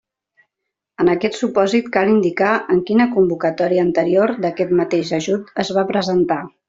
[1.03, 6.41] En aquest supòsit, cal indicar en quina convocatòria anterior d'aquest mateix ajut es va presentar.